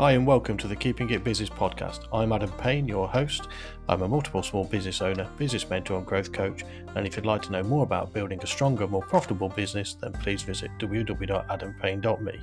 [0.00, 2.06] Hi, and welcome to the Keeping It Business podcast.
[2.10, 3.48] I'm Adam Payne, your host.
[3.86, 6.64] I'm a multiple small business owner, business mentor, and growth coach.
[6.94, 10.12] And if you'd like to know more about building a stronger, more profitable business, then
[10.12, 12.40] please visit www.adampayne.me.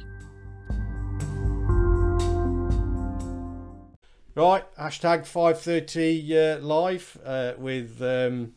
[4.36, 8.54] Right, hashtag 530 uh, live uh, with um,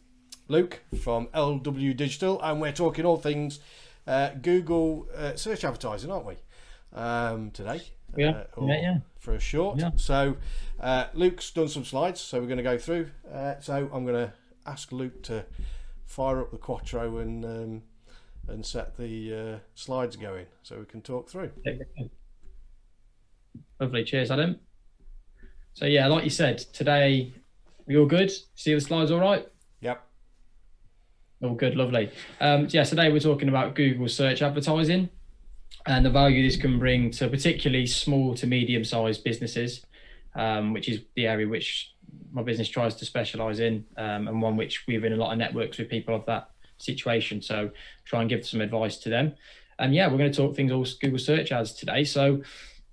[0.49, 3.61] Luke from LW Digital, and we're talking all things
[4.07, 6.35] uh, Google uh, search advertising, aren't we?
[6.93, 7.81] Um, today.
[8.17, 8.99] Yeah, uh, yeah, yeah.
[9.19, 9.79] For a short.
[9.79, 9.91] Yeah.
[9.97, 10.37] So,
[10.81, 13.09] uh, Luke's done some slides, so we're going to go through.
[13.33, 14.33] Uh, so, I'm going to
[14.67, 15.45] ask Luke to
[16.07, 17.83] fire up the Quattro and um,
[18.49, 21.51] and set the uh, slides going so we can talk through.
[23.79, 24.05] Lovely.
[24.05, 24.59] Cheers, Adam.
[25.75, 27.33] So yeah, like you said, today
[27.87, 28.31] we all good.
[28.55, 29.47] See the slides all right?
[29.81, 30.05] Yep.
[31.43, 32.11] All good, lovely.
[32.41, 35.09] Um, yeah, today we're talking about Google search advertising
[35.87, 39.85] and the value this can bring to particularly small to medium sized businesses,
[40.35, 41.95] um, which is the area which
[42.33, 45.39] my business tries to specialize in um, and one which we've in a lot of
[45.39, 47.41] networks with people of that situation.
[47.41, 47.71] So
[48.05, 49.35] try and give some advice to them.
[49.79, 52.05] And yeah, we're going to talk things all Google search ads today.
[52.05, 52.43] So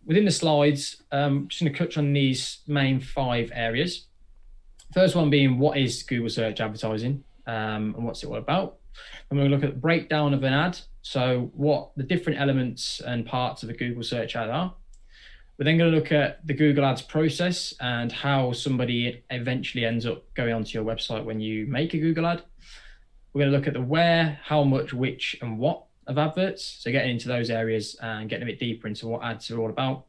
[0.06, 4.08] within the slides, um, just going to touch on these main five areas.
[4.94, 8.78] First one being what is Google search advertising um, and what's it all about.
[9.30, 10.80] And we're going to look at the breakdown of an ad.
[11.02, 14.74] So what the different elements and parts of a Google search ad are.
[15.58, 20.06] We're then going to look at the Google Ads process and how somebody eventually ends
[20.06, 22.44] up going onto your website when you make a Google ad.
[23.34, 26.64] We're going to look at the where, how much, which, and what of adverts.
[26.80, 29.70] So getting into those areas and getting a bit deeper into what ads are all
[29.70, 30.06] about.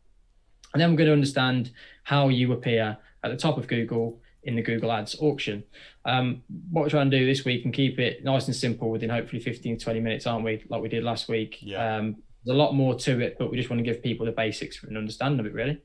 [0.72, 1.70] And then we're going to understand
[2.04, 5.64] how you appear at the top of Google in the Google Ads auction.
[6.08, 9.10] Um, what we're trying to do this week and keep it nice and simple within
[9.10, 10.64] hopefully 15, 20 minutes, aren't we?
[10.70, 11.58] Like we did last week.
[11.60, 11.96] Yeah.
[11.96, 14.32] Um, there's a lot more to it, but we just want to give people the
[14.32, 15.82] basics and understand of it, really.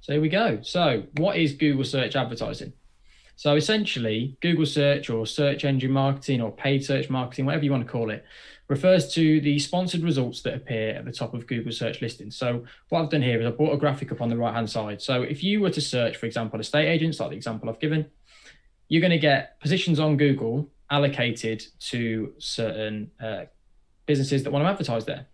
[0.00, 0.58] So here we go.
[0.62, 2.72] So, what is Google search advertising?
[3.36, 7.86] So, essentially, Google search or search engine marketing or paid search marketing, whatever you want
[7.86, 8.24] to call it,
[8.68, 12.36] refers to the sponsored results that appear at the top of Google search listings.
[12.36, 14.68] So, what I've done here is I've brought a graphic up on the right hand
[14.68, 15.00] side.
[15.00, 18.06] So, if you were to search, for example, estate agents, like the example I've given,
[18.88, 23.44] you're going to get positions on Google allocated to certain uh,
[24.06, 25.26] businesses that want to advertise there.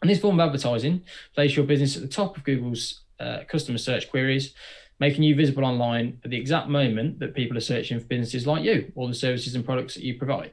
[0.00, 1.02] And this form of advertising
[1.34, 4.54] places your business at the top of Google's uh, customer search queries,
[5.00, 8.62] making you visible online at the exact moment that people are searching for businesses like
[8.62, 10.52] you or the services and products that you provide.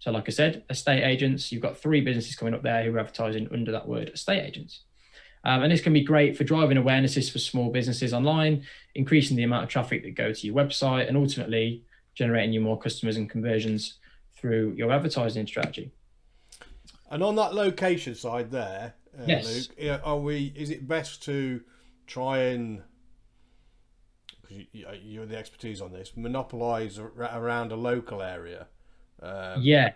[0.00, 2.98] So, like I said, estate agents, you've got three businesses coming up there who are
[2.98, 4.80] advertising under that word estate agents.
[5.44, 8.64] Um, and this can be great for driving awarenesses for small businesses online,
[8.94, 11.84] increasing the amount of traffic that go to your website, and ultimately
[12.14, 13.98] generating you more customers and conversions
[14.34, 15.90] through your advertising strategy.
[17.10, 19.68] And on that location side there, uh, Yes.
[19.78, 20.52] Luke, are we?
[20.54, 21.62] Is it best to
[22.06, 22.82] try and
[24.50, 28.66] because you, you're the expertise on this, monopolize around a local area?
[29.22, 29.92] Um, Yeah,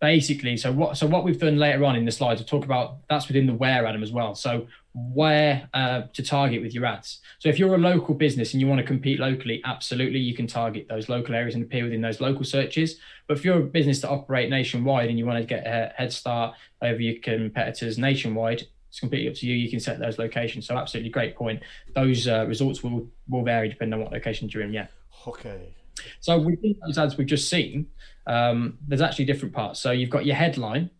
[0.00, 0.56] basically.
[0.56, 3.28] So what so what we've done later on in the slides, we'll talk about that's
[3.28, 4.34] within the where Adam as well.
[4.34, 7.20] So where uh, to target with your ads.
[7.38, 10.46] So if you're a local business and you want to compete locally, absolutely you can
[10.46, 12.98] target those local areas and appear within those local searches.
[13.26, 16.12] But if you're a business that operate nationwide and you want to get a head
[16.12, 19.54] start over your competitors nationwide, it's completely up to you.
[19.54, 20.66] You can set those locations.
[20.66, 21.62] So absolutely great point.
[21.94, 24.72] Those uh, results will will vary depending on what location you're in.
[24.72, 24.86] Yeah.
[25.26, 25.74] Okay.
[26.20, 27.86] So within those ads we've just seen,
[28.26, 29.80] um, there's actually different parts.
[29.80, 30.90] So you've got your headline,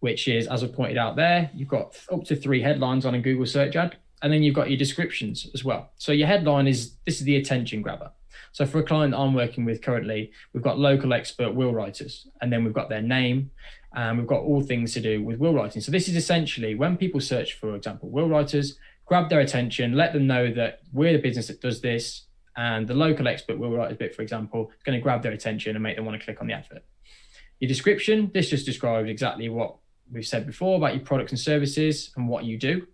[0.00, 3.20] which is, as I pointed out there, you've got up to three headlines on a
[3.20, 5.90] Google search ad, and then you've got your descriptions as well.
[5.96, 8.10] So your headline is this is the attention grabber.
[8.52, 12.26] So for a client that I'm working with currently, we've got local expert will writers,
[12.40, 13.50] and then we've got their name,
[13.94, 15.80] and we've got all things to do with will writing.
[15.80, 20.12] So this is essentially when people search, for example, will writers, grab their attention, let
[20.12, 22.25] them know that we're the business that does this,
[22.56, 25.32] and the local expert will write a bit, for example, is going to grab their
[25.32, 26.84] attention and make them want to click on the advert.
[27.60, 29.76] Your description, this just describes exactly what
[30.10, 32.86] we've said before about your products and services and what you do.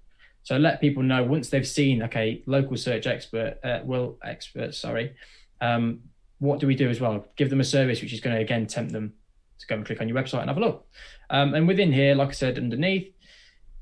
[0.44, 5.14] So let people know once they've seen, okay, local search expert, uh, will expert, sorry,
[5.60, 6.00] um,
[6.38, 7.24] what do we do as well?
[7.36, 9.14] Give them a service which is going to again tempt them
[9.60, 10.86] to go and click on your website and have a look.
[11.30, 13.11] Um, and within here, like I said, underneath,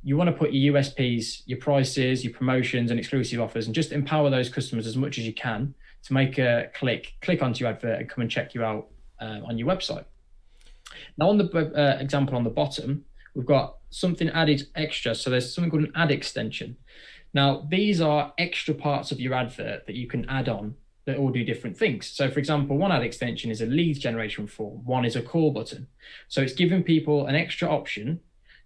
[0.02, 3.92] you want to put your USPs, your prices, your promotions, and exclusive offers, and just
[3.92, 5.74] empower those customers as much as you can
[6.04, 8.88] to make a click, click onto your advert, and come and check you out
[9.20, 10.04] uh, on your website.
[11.18, 13.04] Now, on the uh, example on the bottom,
[13.34, 15.14] we've got something added extra.
[15.14, 16.76] So there's something called an ad extension.
[17.34, 20.74] Now, these are extra parts of your advert that you can add on
[21.06, 22.06] that all do different things.
[22.06, 25.52] So, for example, one ad extension is a lead generation form, one is a call
[25.52, 25.86] button.
[26.28, 28.20] So, it's giving people an extra option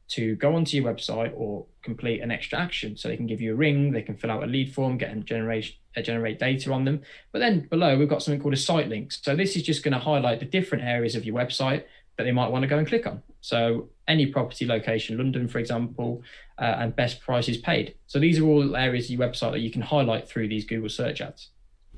[0.09, 2.97] to go onto your website or complete an extra action.
[2.97, 5.11] So they can give you a ring, they can fill out a lead form, get
[5.11, 7.03] and generate uh, generate data on them.
[7.33, 9.13] But then below we've got something called a site link.
[9.13, 11.85] So this is just going to highlight the different areas of your website
[12.17, 13.23] that they might want to go and click on.
[13.41, 16.23] So any property location, London, for example,
[16.59, 17.95] uh, and best prices paid.
[18.07, 20.89] So these are all areas of your website that you can highlight through these Google
[20.89, 21.51] search ads.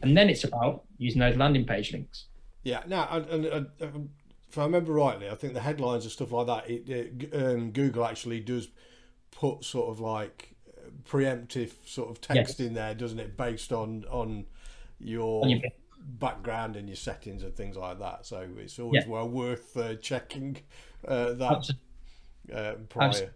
[0.02, 2.26] And then it's about using those landing page links.
[2.64, 2.82] Yeah.
[2.86, 3.24] Now,
[4.56, 7.72] if I remember rightly, I think the headlines and stuff like that, it, it, um,
[7.72, 8.68] Google actually does
[9.30, 10.54] put sort of like
[11.04, 12.66] preemptive sort of text yes.
[12.66, 14.46] in there, doesn't it, based on on
[14.98, 15.60] your on your
[16.00, 18.24] background and your settings and things like that.
[18.24, 19.10] So it's always yeah.
[19.10, 20.56] well worth uh, checking
[21.06, 21.68] uh, that
[22.50, 23.34] uh, prior.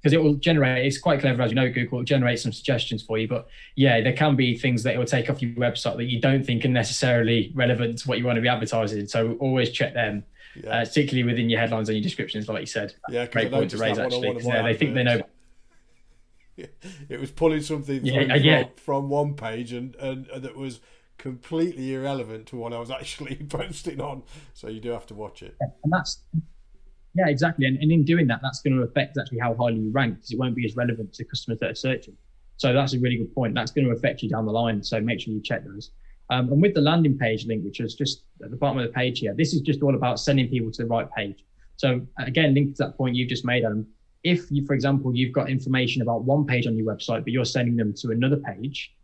[0.00, 3.02] Because it will generate, it's quite clever, as you know, Google will generate some suggestions
[3.02, 3.28] for you.
[3.28, 6.20] But yeah, there can be things that it will take off your website that you
[6.20, 9.06] don't think are necessarily relevant to what you want to be advertising.
[9.08, 10.24] So always check them,
[10.56, 10.70] yeah.
[10.70, 12.94] uh, particularly within your headlines and your descriptions, like you said.
[13.10, 14.32] Yeah, great point to raise actually.
[14.32, 15.20] Because they think they know
[17.08, 18.64] it was pulling something yeah, from, yeah.
[18.76, 20.80] from, one page and, and, and that was
[21.18, 24.22] completely irrelevant to what I was actually posting on.
[24.54, 25.56] So you do have to watch it.
[25.60, 26.22] And that's
[27.14, 27.66] yeah, exactly.
[27.66, 30.32] And, and in doing that, that's going to affect actually how highly you rank because
[30.32, 32.16] it won't be as relevant to customers that are searching.
[32.56, 33.54] So that's a really good point.
[33.54, 34.82] That's going to affect you down the line.
[34.82, 35.90] So make sure you check those.
[36.28, 38.92] Um, and with the landing page link, which is just at the bottom of the
[38.92, 41.44] page here, this is just all about sending people to the right page.
[41.76, 43.86] So again, link to that point you've just made, Adam
[44.22, 47.44] if you, for example, you've got information about one page on your website, but you're
[47.44, 48.94] sending them to another page,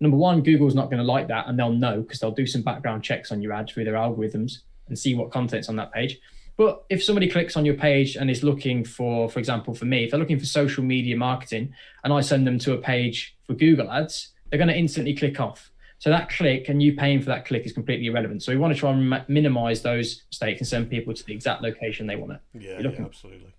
[0.00, 2.62] number one, Google's not going to like that and they'll know because they'll do some
[2.62, 4.58] background checks on your ad through their algorithms
[4.88, 6.18] and see what content's on that page.
[6.56, 10.04] But if somebody clicks on your page and is looking for, for example, for me,
[10.04, 11.74] if they're looking for social media marketing
[12.04, 15.40] and I send them to a page for Google ads, they're going to instantly click
[15.40, 15.70] off.
[15.98, 18.42] So that click and you paying for that click is completely irrelevant.
[18.42, 21.62] So we want to try and minimize those mistakes and send people to the exact
[21.62, 22.40] location they want to.
[22.52, 23.54] Yeah, yeah absolutely.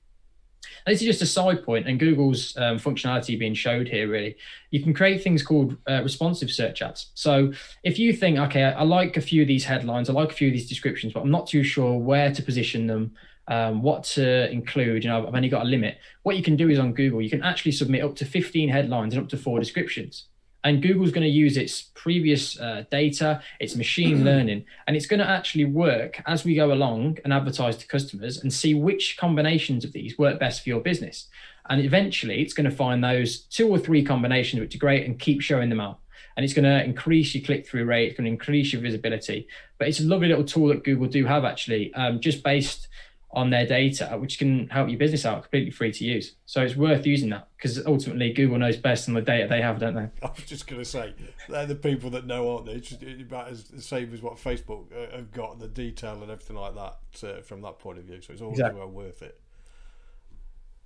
[0.86, 4.08] And this is just a side point, and Google's um, functionality being showed here.
[4.08, 4.38] Really,
[4.70, 7.12] you can create things called uh, responsive search ads.
[7.16, 7.54] So
[7.84, 10.36] if you think, okay, I, I, like a few of these headlines, I like a
[10.36, 13.14] few of these descriptions, but I'm not too sure where to position them,
[13.48, 15.04] um, what to include.
[15.04, 15.98] You know, I've only got a limit.
[16.22, 19.16] What you can do is on Google, you can actually submit up to 15 headlines
[19.16, 20.26] and up to four descriptions
[20.66, 24.26] and Google's going to use its previous uh, data, its machine mm-hmm.
[24.26, 28.40] learning, and it's going to actually work as we go along and advertise to customers
[28.40, 31.28] and see which combinations of these work best for your business.
[31.70, 35.20] And eventually, it's going to find those two or three combinations which are great and
[35.20, 36.00] keep showing them out.
[36.36, 39.48] And it's going to increase your click through rate, it's going to increase your visibility.
[39.78, 42.88] But it's a lovely little tool that Google do have actually, um, just based
[43.36, 46.36] on their data, which can help your business out completely free to use.
[46.46, 49.80] So it's worth using that because ultimately Google knows best on the data they have,
[49.80, 50.10] don't they?
[50.24, 51.14] I was just going to say
[51.50, 52.74] they're the people that know, aren't they?
[52.74, 56.56] It's about as the same as what Facebook uh, have got the detail and everything
[56.56, 58.22] like that uh, from that point of view.
[58.22, 58.80] So it's always exactly.
[58.80, 59.40] well worth it.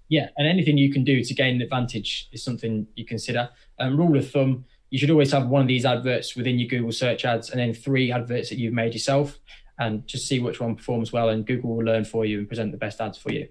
[0.08, 3.50] Yeah, and anything you can do to gain an advantage is something you consider.
[3.78, 6.92] Um, rule of thumb: you should always have one of these adverts within your Google
[6.92, 9.38] search ads, and then three adverts that you've made yourself
[9.80, 12.72] and just see which one performs well and Google will learn for you and present
[12.72, 13.48] the best ads for you.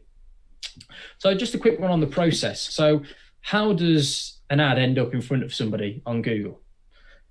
[1.19, 2.61] So just a quick one on the process.
[2.61, 3.03] So
[3.41, 6.61] how does an ad end up in front of somebody on Google?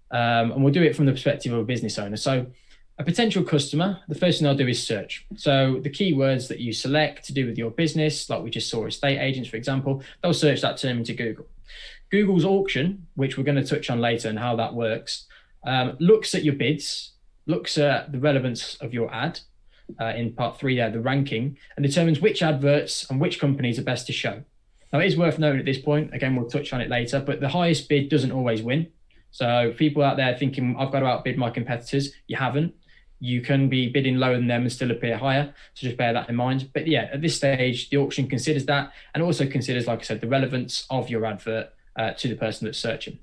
[0.09, 2.17] Um, and we'll do it from the perspective of a business owner.
[2.17, 2.47] So
[2.97, 5.25] a potential customer, the first thing they'll do is search.
[5.35, 8.85] So the keywords that you select to do with your business, like we just saw
[8.87, 11.45] estate agents, for example, they'll search that term into Google.
[12.09, 15.25] Google's auction, which we're going to touch on later and how that works,
[15.65, 17.11] um, looks at your bids
[17.47, 19.39] looks at the relevance of your ad
[19.99, 23.83] uh, in part three there, the ranking, and determines which adverts and which companies are
[23.83, 24.43] best to show.
[24.91, 27.41] Now, it is worth noting at this point, again, we'll touch on it later, but
[27.41, 28.87] the highest bid doesn't always win.
[29.31, 32.73] So, people out there thinking, I've got to outbid my competitors, you haven't.
[33.19, 35.53] You can be bidding lower than them and still appear higher.
[35.73, 36.69] So, just bear that in mind.
[36.73, 40.21] But yeah, at this stage, the auction considers that and also considers, like I said,
[40.21, 43.19] the relevance of your advert uh, to the person that's searching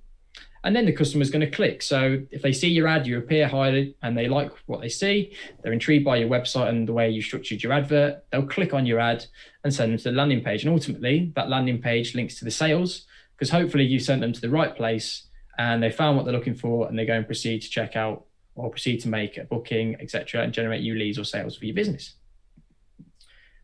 [0.65, 1.83] and then the customer is going to click.
[1.83, 5.37] So if they see your ad, you appear highly, and they like what they see,
[5.63, 8.87] they're intrigued by your website and the way you structured your advert, they'll click on
[8.87, 9.27] your ad
[9.63, 10.65] and send them to the landing page.
[10.65, 13.07] And ultimately, that landing page links to the sales
[13.37, 15.27] because hopefully you sent them to the right place
[15.59, 18.25] and they found what they're looking for and they go and proceed to check out
[18.55, 21.75] or proceed to make a booking, etc., and generate you leads or sales for your
[21.75, 22.15] business.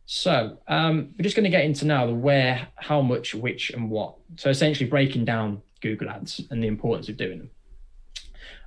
[0.05, 3.89] So um, we're just going to get into now the where, how much, which, and
[3.89, 4.17] what.
[4.37, 7.51] So essentially breaking down Google Ads and the importance of doing them.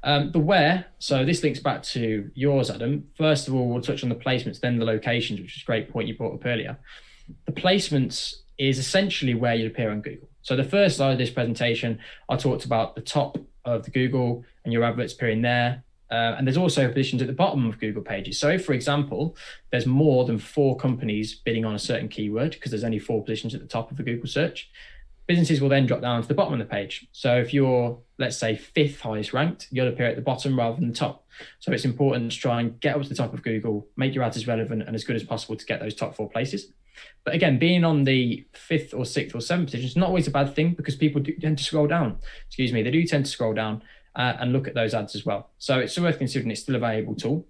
[0.04, 3.08] Um, the where, so this links back to yours, Adam.
[3.18, 5.90] First of all, we'll touch on the placements, then the locations, which is a great
[5.90, 6.78] point you brought up earlier.
[7.46, 10.28] The placements is essentially where you appear on Google.
[10.42, 14.44] So the first slide of this presentation, I talked about the top of the Google
[14.64, 15.84] and your adverts appearing there.
[16.12, 18.38] Uh, and there's also positions at the bottom of Google pages.
[18.38, 19.36] So, for example,
[19.72, 23.56] there's more than four companies bidding on a certain keyword, because there's only four positions
[23.56, 24.70] at the top of a Google search,
[25.28, 27.08] businesses will then drop down to the bottom of the page.
[27.12, 30.90] So, if you're, let's say, fifth highest ranked, you'll appear at the bottom rather than
[30.90, 31.26] the top.
[31.60, 34.24] So, it's important to try and get up to the top of Google, make your
[34.24, 36.72] ads as relevant and as good as possible to get those top four places.
[37.24, 40.32] But again, being on the fifth or sixth or seventh position is not always a
[40.32, 42.18] bad thing because people do tend to scroll down.
[42.48, 43.82] Excuse me, they do tend to scroll down
[44.16, 45.50] uh, and look at those ads as well.
[45.58, 47.48] So it's worth considering it's still a valuable tool.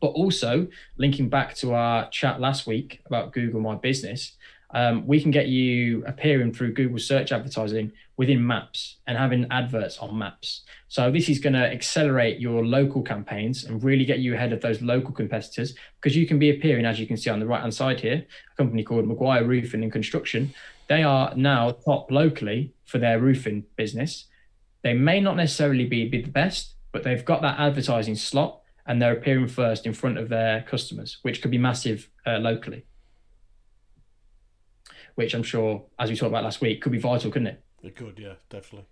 [0.00, 0.68] But also,
[0.98, 4.36] linking back to our chat last week about Google My Business,
[4.72, 9.98] um, we can get you appearing through Google search advertising within maps and having adverts
[9.98, 10.62] on maps.
[10.88, 14.60] So this is going to accelerate your local campaigns and really get you ahead of
[14.60, 17.60] those local competitors because you can be appearing, as you can see on the right
[17.60, 20.54] hand side here, a company called Maguire Roofing and Construction.
[20.88, 24.26] They are now top locally for their roofing business.
[24.82, 29.00] They may not necessarily be, be the best, but they've got that advertising slot and
[29.00, 32.84] they're appearing first in front of their customers, which could be massive uh, locally.
[35.20, 37.62] Which I'm sure, as we talked about last week, could be vital, couldn't it?
[37.82, 38.86] It could, yeah, definitely,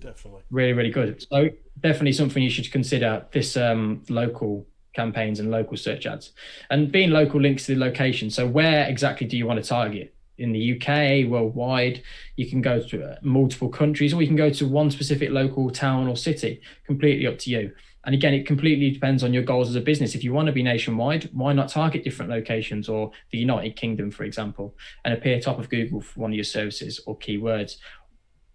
[0.00, 0.40] definitely.
[0.50, 1.20] Really, really good.
[1.30, 3.26] So definitely something you should consider.
[3.30, 6.32] This um, local campaigns and local search ads,
[6.70, 8.30] and being local links to the location.
[8.30, 10.14] So where exactly do you want to target?
[10.38, 12.02] in the UK, worldwide.
[12.36, 15.70] You can go to uh, multiple countries, or you can go to one specific local
[15.70, 16.62] town or city.
[16.86, 17.70] Completely up to you.
[18.06, 20.14] And again, it completely depends on your goals as a business.
[20.14, 24.10] If you want to be nationwide, why not target different locations or the United Kingdom,
[24.10, 27.76] for example, and appear top of Google for one of your services or keywords?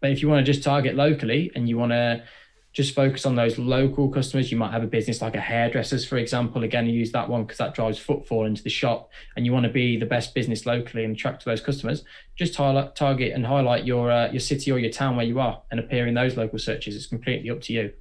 [0.01, 2.23] But if you want to just target locally and you want to
[2.71, 4.51] just focus on those local customers.
[4.51, 6.63] You might have a business like a hairdressers, for example.
[6.63, 9.71] Again, use that one because that drives footfall into the shop, and you want to
[9.71, 12.03] be the best business locally and attract those customers.
[12.35, 15.61] Just highlight, target and highlight your uh, your city or your town where you are,
[15.71, 16.95] and appear in those local searches.
[16.95, 17.91] It's completely up to you.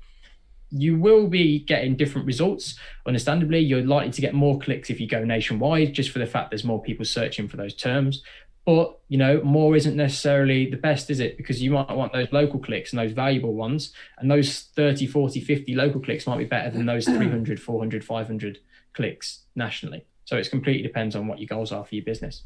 [0.71, 2.77] You will be getting different results.
[3.07, 6.51] Understandably, you're likely to get more clicks if you go nationwide, just for the fact
[6.51, 8.23] there's more people searching for those terms.
[8.67, 11.39] But you know, more isn't necessarily the best, is it?
[11.39, 15.41] Because you might want those local clicks and those valuable ones, and those 30, 40,
[15.41, 18.59] 50 local clicks might be better than those 300, 400, 500
[18.93, 20.05] clicks nationally.
[20.27, 22.43] So it completely depends on what your goals are for your business.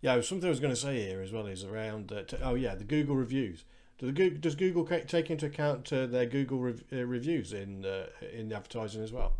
[0.00, 2.12] Yeah, something I was going to say here as well is around.
[2.12, 3.64] Uh, oh yeah, the Google reviews.
[4.10, 9.12] Does Google take into account uh, their Google uh, reviews in uh, in advertising as
[9.12, 9.34] well?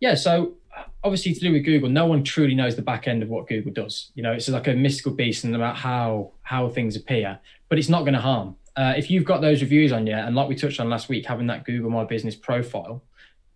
[0.00, 0.54] Yeah, so
[1.02, 3.72] obviously to do with Google, no one truly knows the back end of what Google
[3.72, 4.12] does.
[4.14, 7.38] You know, it's like a mystical beast and about how how things appear,
[7.68, 8.56] but it's not going to harm.
[8.76, 11.26] Uh, if you've got those reviews on you, and like we touched on last week,
[11.26, 13.02] having that Google My Business profile,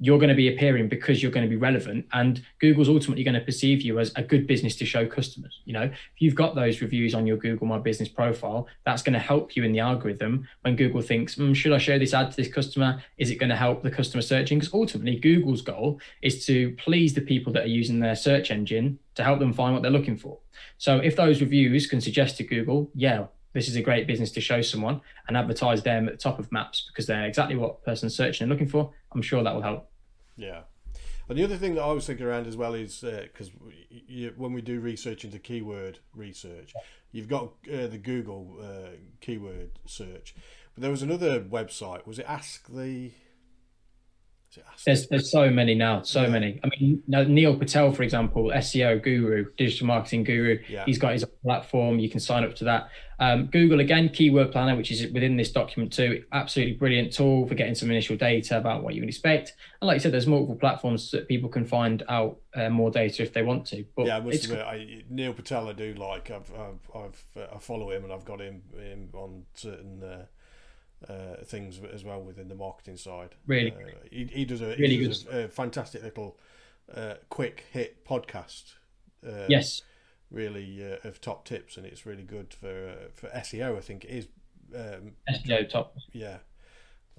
[0.03, 3.35] you're going to be appearing because you're going to be relevant and google's ultimately going
[3.35, 5.83] to perceive you as a good business to show customers you know?
[5.83, 9.55] If you've got those reviews on your google my business profile that's going to help
[9.55, 12.53] you in the algorithm when google thinks mm, should i show this ad to this
[12.53, 13.01] customer?
[13.17, 14.59] Is it going to help the customer searching?
[14.59, 18.99] Because ultimately google's goal is to please the people that are using their search engine
[19.15, 20.39] to help them find what they're looking for.
[20.79, 24.41] So if those reviews can suggest to google yeah this is a great business to
[24.41, 28.17] show someone and advertise them at the top of maps because they're exactly what person's
[28.17, 29.92] searching and looking for i'm sure that will help
[30.37, 30.63] yeah.
[31.29, 34.53] And the other thing that I was thinking around as well is because uh, when
[34.53, 36.75] we do research into keyword research,
[37.13, 40.35] you've got uh, the Google uh, keyword search,
[40.75, 42.07] but there was another website.
[42.07, 43.13] Was it Ask the?
[44.85, 46.29] There's there's so many now, so yeah.
[46.29, 46.61] many.
[46.63, 50.59] I mean, Neil Patel, for example, SEO guru, digital marketing guru.
[50.69, 50.85] Yeah.
[50.85, 51.99] He's got his platform.
[51.99, 52.89] You can sign up to that.
[53.19, 56.25] Um, Google again, Keyword Planner, which is within this document too.
[56.33, 59.55] Absolutely brilliant tool for getting some initial data about what you can expect.
[59.81, 63.23] And like I said, there's multiple platforms that people can find out uh, more data
[63.23, 63.85] if they want to.
[63.97, 66.31] But yeah, I must admit, I, Neil Patel, I do like.
[66.31, 70.03] I've, I've, I've uh, I follow him and I've got him, him on certain.
[70.03, 70.25] Uh,
[71.09, 73.35] uh, things as well within the marketing side.
[73.47, 76.39] Really, uh, he, he does a really does a, a, fantastic little
[76.95, 78.75] uh, quick hit podcast.
[79.27, 79.83] Uh, yes,
[80.31, 83.77] really uh, of top tips, and it's really good for uh, for SEO.
[83.77, 84.29] I think it is
[84.75, 85.97] um, SEO top.
[86.13, 86.39] Yeah.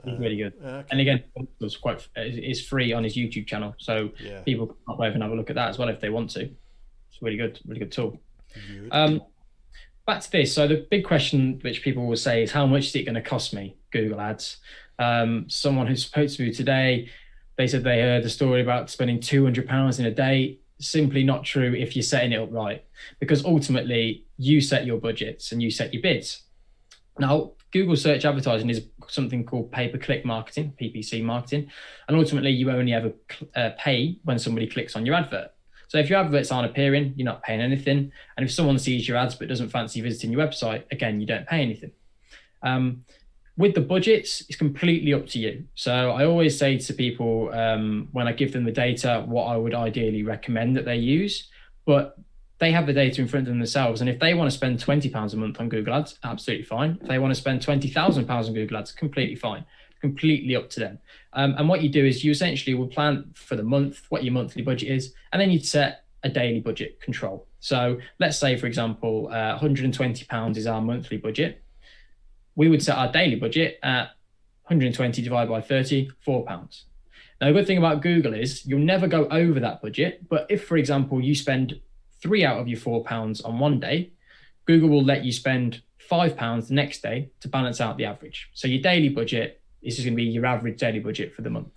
[0.04, 0.88] He's really good, okay.
[0.90, 1.24] and again,
[1.62, 4.42] it's quite it's free on his YouTube channel, so yeah.
[4.42, 6.42] people can over and have a look at that as well if they want to.
[6.42, 8.20] It's really good, really good tool.
[8.68, 8.90] Good.
[8.92, 9.22] Um,
[10.06, 10.54] back to this.
[10.54, 13.22] So the big question which people will say is how much is it going to
[13.22, 14.58] cost me Google Ads?
[15.00, 17.10] Um, someone who spoke to me today,
[17.58, 20.60] they said they heard the story about spending two hundred pounds in a day.
[20.80, 22.84] Simply not true if you're setting it up right,
[23.20, 26.44] because ultimately you set your budgets and you set your bids.
[27.20, 31.72] Now, Google search advertising is something called pay per click marketing, PPC marketing,
[32.08, 33.14] and ultimately you only ever
[33.56, 35.53] uh, pay when somebody clicks on your advert.
[35.94, 38.12] So if your adverts aren't appearing, you're not paying anything.
[38.36, 41.46] And if someone sees your ads but doesn't fancy visiting your website, again, you don't
[41.46, 41.92] pay anything.
[42.64, 43.06] Um,
[43.58, 45.66] with the budgets, it's completely up to you.
[45.76, 49.56] So I always say to people um, when I give them the data, what I
[49.56, 51.48] would ideally recommend that they use.
[51.86, 52.18] But
[52.58, 54.02] they have the data in front of them themselves.
[54.02, 56.98] And if they want to spend £20 a month on Google Ads, absolutely fine.
[57.04, 59.64] If they want to spend £20,000 on Google Ads, completely fine.
[60.04, 61.00] Completely up to them.
[61.34, 64.34] Um, and what you do is you essentially will plan for the month, what your
[64.34, 67.48] monthly budget is, and then you'd set a daily budget control.
[67.60, 71.64] So let's say, for example, uh, £120 is our monthly budget
[72.56, 74.10] we would set our daily budget at
[74.66, 76.86] 120 divided by 30, four pounds.
[77.42, 80.28] Now, the good thing about Google is you'll never go over that budget.
[80.30, 81.80] But if, for example, you spend
[82.22, 84.14] three out of your four pounds on one day,
[84.66, 88.50] Google will let you spend five pounds the next day to balance out the average.
[88.54, 91.50] So your daily budget is just going to be your average daily budget for the
[91.50, 91.70] month.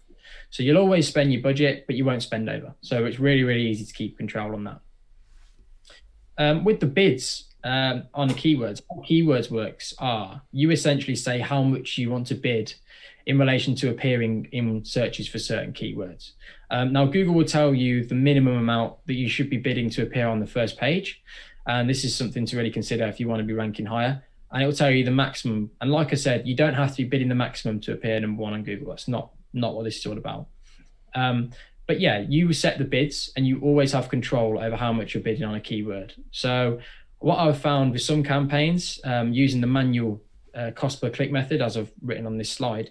[0.50, 2.74] So you'll always spend your budget, but you won't spend over.
[2.80, 4.80] So it's really, really easy to keep control on that.
[6.38, 8.80] Um, with the bids, um, on the keywords.
[8.88, 12.72] How keywords works are you essentially say how much you want to bid
[13.26, 16.32] in relation to appearing in searches for certain keywords.
[16.70, 20.02] Um, now, Google will tell you the minimum amount that you should be bidding to
[20.02, 21.22] appear on the first page.
[21.66, 24.22] And this is something to really consider if you want to be ranking higher.
[24.52, 25.70] And it will tell you the maximum.
[25.80, 28.42] And like I said, you don't have to be bidding the maximum to appear number
[28.42, 28.90] one on Google.
[28.90, 30.46] That's not, not what this is all about.
[31.14, 31.50] Um,
[31.86, 35.22] but yeah, you set the bids and you always have control over how much you're
[35.22, 36.14] bidding on a keyword.
[36.30, 36.80] So
[37.18, 40.22] what I've found with some campaigns um, using the manual
[40.54, 42.90] uh, cost per click method, as I've written on this slide,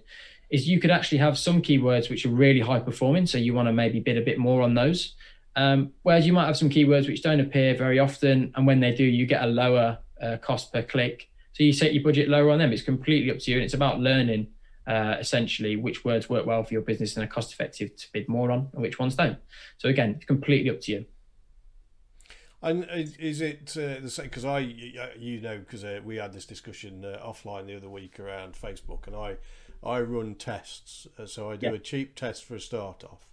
[0.49, 3.25] is you could actually have some keywords which are really high performing.
[3.25, 5.15] So you want to maybe bid a bit more on those.
[5.55, 8.51] Um, whereas you might have some keywords which don't appear very often.
[8.55, 11.29] And when they do, you get a lower uh, cost per click.
[11.55, 12.73] So you set your budget lower on them.
[12.73, 13.57] It's completely up to you.
[13.57, 14.47] And it's about learning
[14.85, 18.27] uh, essentially which words work well for your business and are cost effective to bid
[18.27, 19.37] more on and which ones don't.
[19.77, 21.05] So again, it's completely up to you.
[22.61, 24.25] And is it uh, the same?
[24.25, 28.19] Because I, you know, because uh, we had this discussion uh, offline the other week
[28.19, 29.37] around Facebook, and I,
[29.81, 31.07] I run tests.
[31.17, 31.73] Uh, so I do yeah.
[31.73, 33.29] a cheap test for a start off,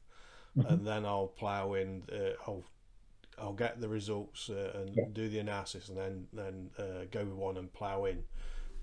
[0.56, 0.72] mm-hmm.
[0.72, 2.02] and then I'll plow in.
[2.12, 2.64] Uh, I'll,
[3.42, 5.04] I'll get the results uh, and yeah.
[5.12, 6.70] do the analysis, and then then
[7.10, 8.24] go with one and plow in.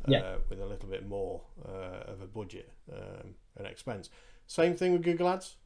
[0.07, 0.35] Yeah.
[0.49, 4.09] with a little bit more of a budget um, and expense.
[4.47, 5.57] Same thing with Google Ads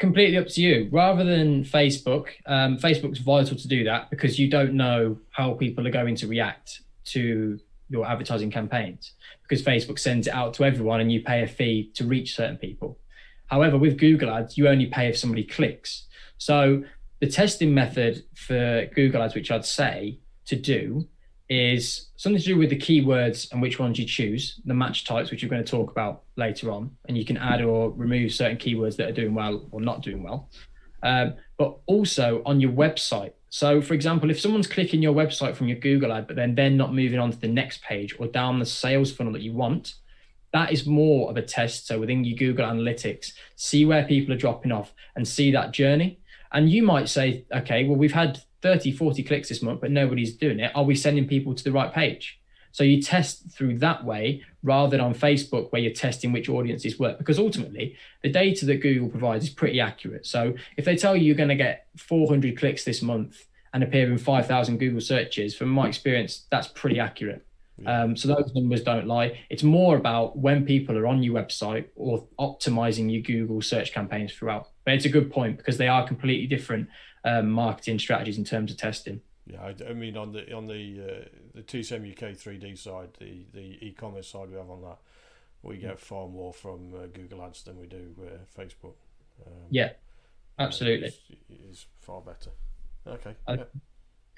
[0.00, 0.88] completely up to you.
[0.90, 5.86] Rather than Facebook, um, Facebook's vital to do that because you don't know how people
[5.86, 11.00] are going to react to your advertising campaigns because Facebook sends it out to everyone
[11.00, 12.98] and you pay a fee to reach certain people.
[13.46, 16.06] However, with Google Ads, you only pay if somebody clicks.
[16.38, 16.84] So
[17.20, 21.06] the testing method for Google Ads, which I'd say to do,
[21.50, 25.30] is something to do with the keywords and which ones you choose, the match types,
[25.30, 26.96] which we're going to talk about later on.
[27.08, 30.22] And you can add or remove certain keywords that are doing well or not doing
[30.22, 30.48] well.
[31.02, 33.32] Um, but also on your website.
[33.48, 36.70] So, for example, if someone's clicking your website from your Google ad, but then they're
[36.70, 39.94] not moving on to the next page or down the sales funnel that you want,
[40.52, 41.88] that is more of a test.
[41.88, 46.19] So, within your Google Analytics, see where people are dropping off and see that journey.
[46.52, 50.36] And you might say, okay, well, we've had 30, 40 clicks this month, but nobody's
[50.36, 50.72] doing it.
[50.74, 52.40] Are we sending people to the right page?
[52.72, 56.98] So you test through that way rather than on Facebook where you're testing which audiences
[56.98, 57.18] work.
[57.18, 60.26] Because ultimately, the data that Google provides is pretty accurate.
[60.26, 64.10] So if they tell you you're going to get 400 clicks this month and appear
[64.10, 67.44] in 5,000 Google searches, from my experience, that's pretty accurate.
[67.86, 69.40] Um, so those numbers don't lie.
[69.48, 74.32] It's more about when people are on your website or optimizing your Google search campaigns
[74.32, 74.68] throughout.
[74.90, 76.88] But it's a good point because they are completely different
[77.24, 79.20] um, marketing strategies in terms of testing.
[79.46, 83.44] Yeah, I, I mean on the on the uh, the TCM UK 3D side, the
[83.52, 84.98] the e-commerce side we have on that,
[85.62, 88.94] we get far more from uh, Google Ads than we do uh, Facebook.
[89.46, 89.90] Um, yeah,
[90.58, 91.08] absolutely.
[91.08, 92.50] It's, it's, far better.
[93.06, 93.34] Okay.
[93.46, 93.64] I, yeah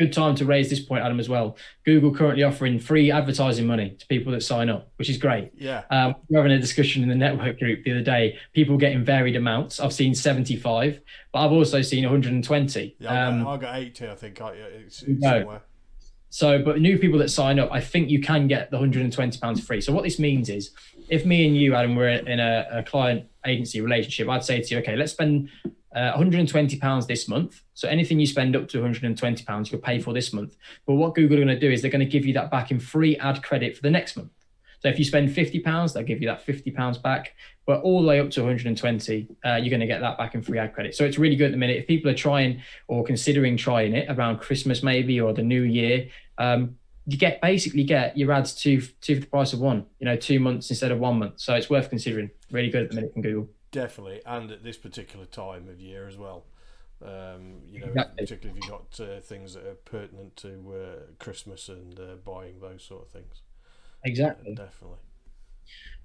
[0.03, 1.57] good time to raise this point, Adam, as well.
[1.85, 5.53] Google currently offering free advertising money to people that sign up, which is great.
[5.55, 5.85] Yeah.
[5.91, 8.39] Um, we are having a discussion in the network group the other day.
[8.53, 9.79] People getting varied amounts.
[9.79, 11.01] I've seen 75,
[11.33, 12.97] but I've also seen 120.
[12.99, 14.41] Yeah, um, I got 80, I think.
[14.41, 15.61] It's, it's no.
[16.31, 19.65] So, but new people that sign up, I think you can get the 120 pounds
[19.65, 19.81] free.
[19.83, 20.71] So, what this means is,
[21.11, 24.75] if me and you, Adam, were in a, a client agency relationship, I'd say to
[24.75, 25.51] you, okay, let's spend
[25.95, 27.63] uh, 120 pounds this month.
[27.75, 30.57] So anything you spend up to 120 pounds, you'll pay for this month.
[30.87, 32.71] But what Google are going to do is they're going to give you that back
[32.71, 34.31] in free ad credit for the next month.
[34.83, 37.35] So if you spend 50 pounds, they'll give you that 50 pounds back.
[37.67, 40.43] But all the way up to 120, uh, you're going to get that back in
[40.43, 40.97] free ad credit.
[40.97, 41.77] So it's really good at the minute.
[41.77, 46.09] If people are trying or considering trying it around Christmas maybe or the new year,
[46.39, 46.77] um,
[47.07, 49.87] you get basically get your ads two two for the price of one.
[50.01, 51.41] You know, two months instead of one month.
[51.41, 52.31] So it's worth considering.
[52.51, 53.49] Really good at the minute from Google.
[53.73, 56.45] Definitely, and at this particular time of year as well.
[57.03, 58.17] Um, you know, exactly.
[58.19, 62.61] particularly if you've got uh, things that are pertinent to uh, Christmas and uh, buying
[62.61, 63.43] those sort of things.
[64.05, 64.55] Exactly.
[64.55, 64.99] definitely.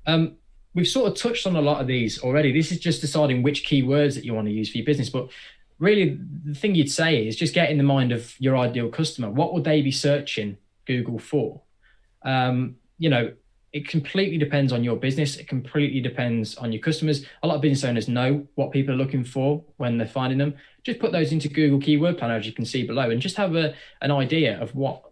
[0.08, 0.38] Um,
[0.74, 2.52] we've sort of touched on a lot of these already.
[2.52, 5.10] This is just deciding which keywords that you want to use for your business.
[5.10, 5.30] But
[5.78, 9.30] really, the thing you'd say is just get in the mind of your ideal customer.
[9.30, 11.62] What would they be searching Google for?
[12.24, 13.34] Um, you know,
[13.74, 15.36] it completely depends on your business.
[15.36, 17.26] It completely depends on your customers.
[17.44, 20.56] A lot of business owners know what people are looking for when they're finding them.
[20.84, 23.56] Just put those into Google Keyword Planner, as you can see below, and just have
[23.56, 25.12] a, an idea of what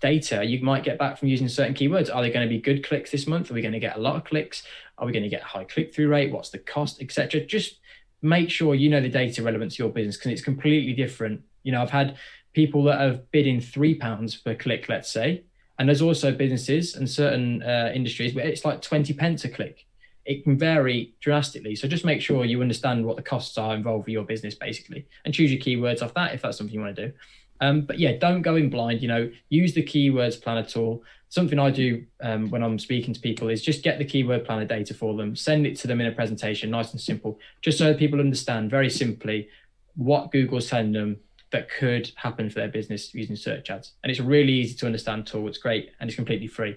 [0.00, 2.14] data you might get back from using certain keywords.
[2.14, 3.50] Are they going to be good clicks this month?
[3.50, 4.64] Are we going to get a lot of clicks?
[4.96, 6.32] Are we going to get a high click through rate?
[6.32, 7.44] What's the cost, etc.
[7.44, 7.78] Just
[8.22, 11.42] make sure you know the data relevant to your business because it's completely different.
[11.62, 12.16] You know, I've had
[12.52, 15.44] people that have bid in three pounds per click, let's say,
[15.78, 19.86] and there's also businesses and certain uh, industries where it's like 20 pence a click.
[20.24, 21.76] It can vary drastically.
[21.76, 25.06] So just make sure you understand what the costs are involved for your business, basically,
[25.24, 27.12] and choose your keywords off that if that's something you want to do.
[27.60, 29.02] Um, but yeah, don't go in blind.
[29.02, 31.02] You know, use the keywords planner tool.
[31.28, 34.64] Something I do um, when I'm speaking to people is just get the keyword planner
[34.64, 37.94] data for them, send it to them in a presentation, nice and simple, just so
[37.94, 39.48] people understand very simply
[39.94, 41.18] what Google's telling them
[41.50, 43.92] that could happen for their business using search ads.
[44.02, 45.48] And it's a really easy to understand tool.
[45.48, 46.76] It's great and it's completely free.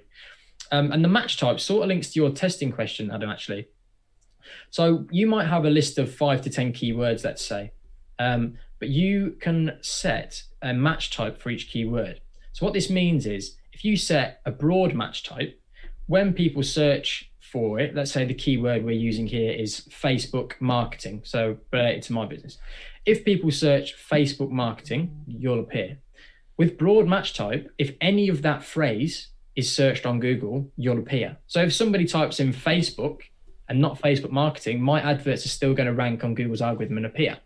[0.71, 3.67] Um, and the match type sort of links to your testing question, Adam, actually.
[4.69, 7.71] So you might have a list of five to 10 keywords, let's say,
[8.19, 12.21] um, but you can set a match type for each keyword.
[12.53, 15.59] So what this means is if you set a broad match type,
[16.07, 21.21] when people search for it, let's say the keyword we're using here is Facebook marketing,
[21.25, 22.57] so related to my business.
[23.05, 25.97] If people search Facebook marketing, you'll appear.
[26.57, 31.37] With broad match type, if any of that phrase is searched on Google, you'll appear.
[31.47, 33.21] So if somebody types in Facebook
[33.67, 37.07] and not Facebook marketing, my adverts are still going to rank on Google's algorithm and
[37.07, 37.39] appear.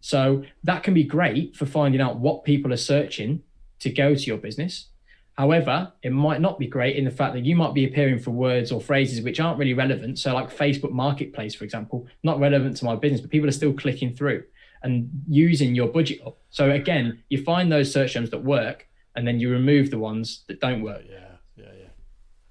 [0.00, 3.42] So that can be great for finding out what people are searching
[3.80, 4.88] to go to your business.
[5.34, 8.30] However, it might not be great in the fact that you might be appearing for
[8.30, 10.18] words or phrases which aren't really relevant.
[10.18, 13.74] So, like Facebook Marketplace, for example, not relevant to my business, but people are still
[13.74, 14.44] clicking through
[14.86, 16.38] and using your budget up.
[16.50, 20.44] So, again, you find those search terms that work and then you remove the ones
[20.46, 21.02] that don't work.
[21.10, 21.18] Yeah,
[21.56, 21.88] yeah, yeah.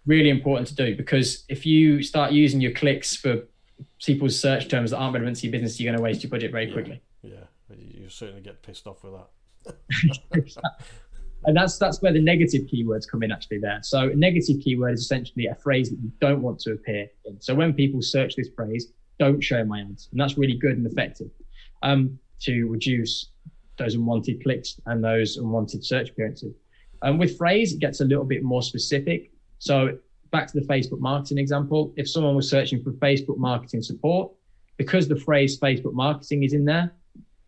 [0.05, 3.47] Really important to do because if you start using your clicks for
[4.03, 6.51] people's search terms that aren't relevant to your business, you're going to waste your budget
[6.51, 6.73] very yeah.
[6.73, 7.01] quickly.
[7.23, 7.45] Yeah,
[7.77, 10.57] you certainly get pissed off with that.
[11.45, 13.79] and that's that's where the negative keywords come in actually there.
[13.81, 17.39] So a negative keyword is essentially a phrase that you don't want to appear in.
[17.39, 20.85] So when people search this phrase, don't show my ads, and that's really good and
[20.85, 21.29] effective
[21.85, 23.31] um, to reduce
[23.77, 26.53] those unwanted clicks and those unwanted search appearances.
[27.01, 29.31] And with phrase, it gets a little bit more specific.
[29.59, 29.97] So
[30.31, 34.31] back to the Facebook marketing example, if someone was searching for Facebook marketing support,
[34.77, 36.93] because the phrase Facebook marketing is in there,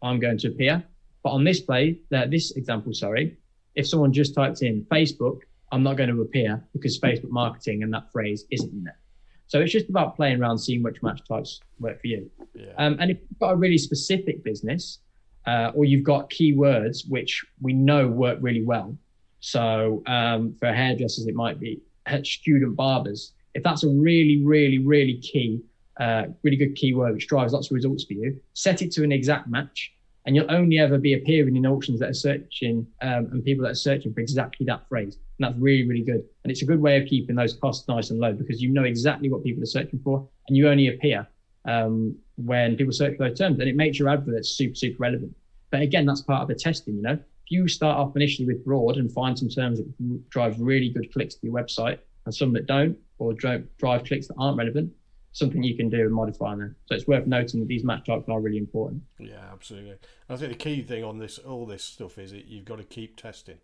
[0.01, 0.83] I'm going to appear.
[1.23, 3.37] But on this play, uh, this example, sorry,
[3.75, 5.39] if someone just types in Facebook,
[5.71, 8.99] I'm not going to appear because Facebook marketing and that phrase isn't in there.
[9.47, 12.29] So it's just about playing around, seeing which match types work for you.
[12.53, 12.73] Yeah.
[12.77, 14.99] Um, and if you've got a really specific business,
[15.45, 18.97] uh, or you've got keywords which we know work really well.
[19.39, 21.81] So um, for hairdressers, it might be
[22.23, 23.33] student barbers.
[23.53, 25.61] If that's a really, really, really key
[25.99, 28.39] uh, really good keyword which drives lots of results for you.
[28.53, 29.93] Set it to an exact match,
[30.27, 33.71] and you'll only ever be appearing in auctions that are searching um, and people that
[33.71, 35.15] are searching for exactly that phrase.
[35.15, 36.21] And that's really, really good.
[36.43, 38.83] And it's a good way of keeping those costs nice and low because you know
[38.83, 41.25] exactly what people are searching for, and you only appear
[41.63, 45.33] um, when people search for those terms, and it makes your advert super, super relevant.
[45.71, 46.97] But again, that's part of the testing.
[46.97, 50.59] You know, if you start off initially with broad and find some terms that drive
[50.59, 54.57] really good clicks to your website, and some that don't, or drive clicks that aren't
[54.57, 54.91] relevant,
[55.37, 56.75] something you can do and modify them.
[56.87, 59.03] So it's worth noting that these match types are really important.
[59.19, 59.97] Yeah, absolutely.
[60.27, 62.83] I think the key thing on this, all this stuff, is that you've got to
[62.83, 63.59] keep testing.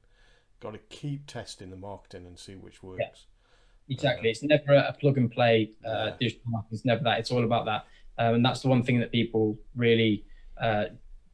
[0.60, 3.02] Got to keep testing the marketing and see which works.
[3.02, 4.30] Yeah, exactly.
[4.30, 6.16] Uh, it's never a plug and play uh, yeah.
[6.20, 6.76] digital marketing.
[6.76, 7.20] It's never that.
[7.20, 7.86] It's all about that,
[8.20, 10.26] um, and that's the one thing that people really
[10.62, 10.86] uh,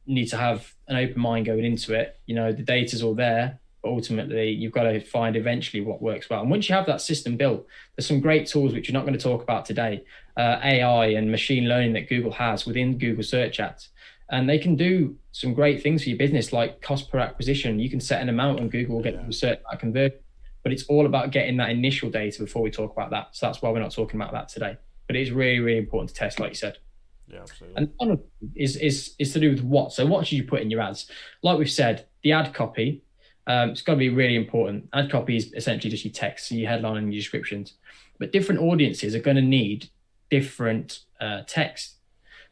[0.06, 2.18] need to have an open mind going into it.
[2.24, 6.40] You know, the data's all there ultimately you've got to find eventually what works well.
[6.40, 7.66] And once you have that system built,
[7.96, 10.04] there's some great tools which you're not going to talk about today,
[10.36, 13.88] uh, AI and machine learning that Google has within Google Search Ads.
[14.30, 17.80] And they can do some great things for your business, like cost per acquisition.
[17.80, 19.26] You can set an amount and Google will get yeah.
[19.26, 20.20] the search that convert.
[20.62, 23.28] But it's all about getting that initial data before we talk about that.
[23.32, 24.76] So that's why we're not talking about that today.
[25.06, 26.78] But it's really, really important to test, like you said.
[27.26, 27.76] Yeah, absolutely.
[27.76, 28.20] And one
[28.54, 29.92] is is is to do with what.
[29.92, 31.10] So what should you put in your ads?
[31.42, 33.02] Like we've said, the ad copy
[33.50, 34.88] um, it's got to be really important.
[34.92, 37.74] Ad copy is essentially just your text, your headline, and your descriptions.
[38.18, 39.88] But different audiences are going to need
[40.30, 41.96] different uh, text.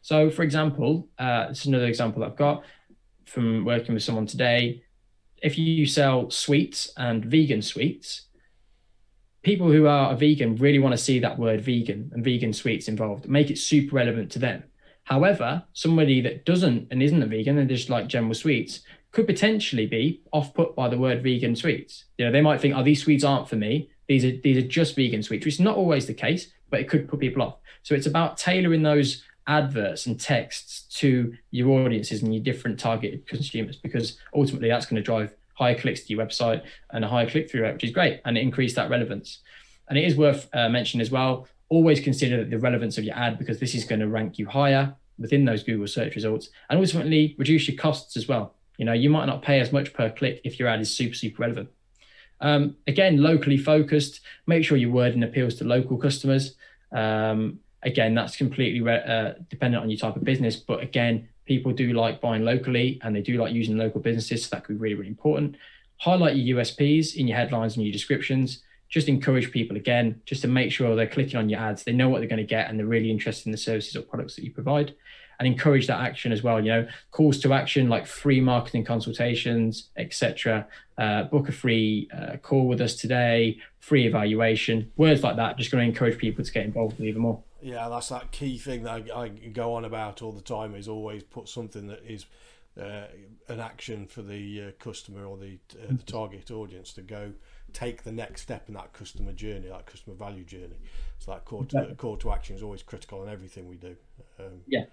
[0.03, 2.65] So, for example, uh, this is another example I've got
[3.27, 4.83] from working with someone today.
[5.41, 8.23] If you sell sweets and vegan sweets,
[9.43, 12.89] people who are a vegan really want to see that word vegan and vegan sweets
[12.89, 14.65] involved, make it super relevant to them.
[15.05, 18.81] However, somebody that doesn't and isn't a vegan and just like general sweets
[19.13, 22.05] could potentially be off put by the word vegan sweets.
[22.19, 23.91] You know, they might think, oh, these sweets aren't for me.
[24.07, 26.89] These are these are just vegan sweets, which is not always the case, but it
[26.89, 27.57] could put people off.
[27.83, 33.27] So it's about tailoring those adverts and texts to your audiences and your different targeted
[33.27, 37.29] consumers, because ultimately that's going to drive higher clicks to your website and a higher
[37.29, 39.41] click through rate, which is great, and increase that relevance.
[39.89, 41.49] And it is worth uh, mentioning as well.
[41.71, 44.95] Always consider the relevance of your ad because this is going to rank you higher
[45.19, 48.55] within those Google search results, and ultimately reduce your costs as well.
[48.79, 51.15] You know, you might not pay as much per click if your ad is super
[51.15, 51.69] super relevant.
[52.41, 54.21] Um, again, locally focused.
[54.47, 56.55] Make sure your wording appeals to local customers.
[56.93, 60.57] Um, again, that's completely re- uh, dependent on your type of business.
[60.57, 64.45] But again, people do like buying locally and they do like using local businesses.
[64.45, 65.57] So that could be really, really important.
[65.99, 68.63] Highlight your USPs in your headlines and your descriptions.
[68.89, 71.83] Just encourage people again, just to make sure they're clicking on your ads.
[71.83, 74.03] They know what they're going to get and they're really interested in the services or
[74.03, 74.95] products that you provide
[75.39, 76.61] and encourage that action as well.
[76.61, 80.67] You know, calls to action like free marketing consultations, etc.
[80.97, 85.57] Uh, book a free uh, call with us today, free evaluation, words like that.
[85.57, 87.43] Just going to encourage people to get involved even more.
[87.61, 90.75] Yeah, that's that key thing that I, I go on about all the time.
[90.75, 92.27] Is always put something that is
[92.81, 93.07] uh,
[93.49, 97.33] an action for the uh, customer or the uh, the target audience to go
[97.73, 100.79] take the next step in that customer journey, that customer value journey.
[101.19, 103.97] So that call to, call to action is always critical in everything we do.
[104.39, 104.85] Um, yeah,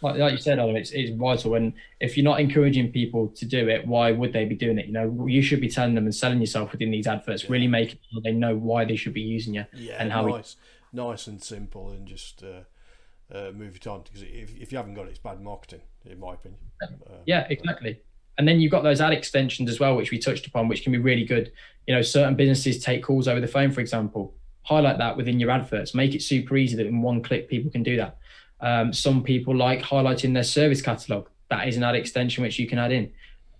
[0.00, 1.54] like, like you said, Oliver, it's, it's vital.
[1.54, 4.86] And if you're not encouraging people to do it, why would they be doing it?
[4.86, 7.50] You know, you should be telling them and selling yourself within these adverts, yeah.
[7.50, 10.56] really making sure they know why they should be using you yeah, and how nice,
[10.92, 14.02] nice and simple, and just uh, uh, move it on.
[14.02, 16.60] Because if, if you haven't got it, it's bad marketing, in my opinion.
[16.82, 18.00] Uh, yeah, exactly.
[18.38, 20.92] And then you've got those ad extensions as well, which we touched upon, which can
[20.92, 21.50] be really good.
[21.88, 24.34] You know, certain businesses take calls over the phone, for example.
[24.62, 25.92] Highlight that within your adverts.
[25.92, 28.18] Make it super easy that in one click people can do that
[28.60, 31.28] um, some people like highlighting their service catalog.
[31.50, 33.12] That is an ad extension which you can add in.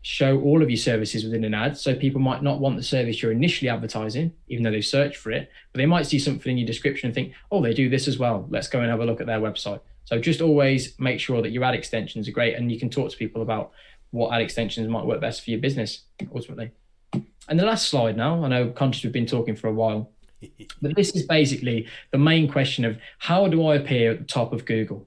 [0.03, 1.77] Show all of your services within an ad.
[1.77, 5.31] So people might not want the service you're initially advertising, even though they search for
[5.33, 8.09] it, but they might see something in your description and think, oh, they do this
[8.09, 8.47] as well.
[8.49, 9.81] Let's go and have a look at their website.
[10.05, 13.11] So just always make sure that your ad extensions are great and you can talk
[13.11, 13.73] to people about
[14.11, 16.71] what ad extensions might work best for your business ultimately.
[17.49, 20.11] And the last slide now, I know conscious we've been talking for a while.
[20.81, 24.53] But this is basically the main question of how do I appear at the top
[24.53, 25.07] of Google?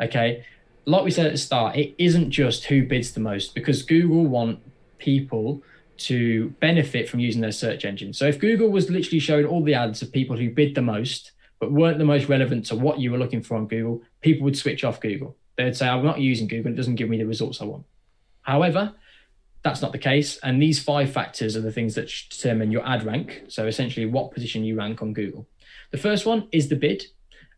[0.00, 0.44] Okay.
[0.84, 4.24] Like we said at the start, it isn't just who bids the most because Google
[4.24, 4.60] want
[4.98, 5.62] people
[5.98, 8.12] to benefit from using their search engine.
[8.12, 11.32] So if Google was literally showing all the ads of people who bid the most,
[11.60, 14.56] but weren't the most relevant to what you were looking for on Google, people would
[14.56, 15.36] switch off Google.
[15.56, 17.84] They'd say, I'm not using Google, it doesn't give me the results I want.
[18.42, 18.94] However,
[19.62, 20.38] that's not the case.
[20.38, 23.44] And these five factors are the things that determine your ad rank.
[23.48, 25.46] So essentially, what position you rank on Google.
[25.90, 27.04] The first one is the bid.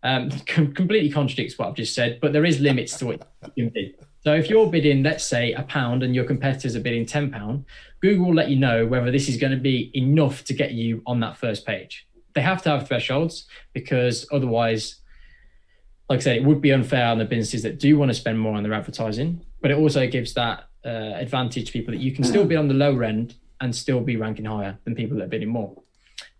[0.03, 3.65] Um, com- completely contradicts what I've just said, but there is limits to what you
[3.65, 3.95] can bid.
[4.23, 7.65] So if you're bidding, let's say, a pound and your competitors are bidding ten pound,
[8.01, 11.03] Google will let you know whether this is going to be enough to get you
[11.07, 12.07] on that first page.
[12.35, 14.97] They have to have thresholds because otherwise,
[16.09, 18.39] like I said, it would be unfair on the businesses that do want to spend
[18.39, 19.45] more on their advertising.
[19.61, 22.69] But it also gives that uh, advantage to people that you can still be on
[22.69, 25.75] the lower end and still be ranking higher than people that are bidding more.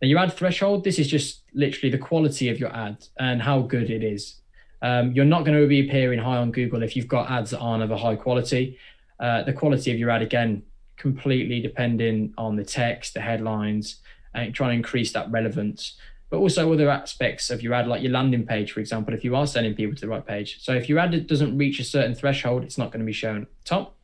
[0.01, 3.61] Now, your ad threshold, this is just literally the quality of your ad and how
[3.61, 4.37] good it is.
[4.83, 7.59] Um, you're not going to be appearing high on Google if you've got ads that
[7.59, 8.79] aren't of a high quality.
[9.19, 10.63] Uh, the quality of your ad, again,
[10.97, 13.97] completely depending on the text, the headlines,
[14.35, 15.99] and trying to increase that relevance.
[16.31, 19.37] But also other aspects of your ad, like your landing page, for example, if you
[19.37, 20.63] are sending people to the right page.
[20.63, 23.47] So if your ad doesn't reach a certain threshold, it's not going to be shown
[23.65, 23.97] top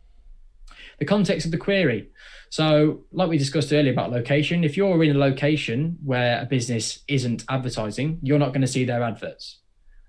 [0.99, 2.11] the context of the query.
[2.51, 7.01] So, like we discussed earlier about location, if you're in a location where a business
[7.09, 9.59] isn't advertising, you're not going to see their adverts.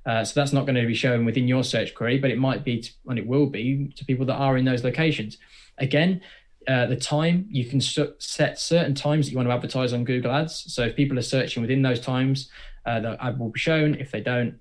[0.05, 2.63] Uh, so that's not going to be shown within your search query, but it might
[2.63, 5.37] be, to, and it will be, to people that are in those locations.
[5.79, 6.21] Again,
[6.67, 10.31] uh, the time you can set certain times that you want to advertise on Google
[10.31, 10.73] Ads.
[10.73, 12.49] So if people are searching within those times,
[12.85, 13.95] uh, the ad will be shown.
[13.95, 14.57] If they don't,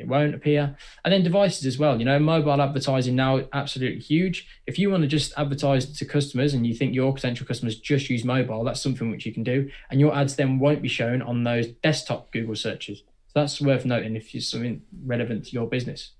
[0.00, 0.76] it won't appear.
[1.04, 1.98] And then devices as well.
[1.98, 4.48] You know, mobile advertising now absolutely huge.
[4.66, 8.08] If you want to just advertise to customers and you think your potential customers just
[8.08, 9.70] use mobile, that's something which you can do.
[9.90, 12.98] And your ads then won't be shown on those desktop Google searches.
[13.28, 16.12] So that's worth noting if it's something relevant to your business.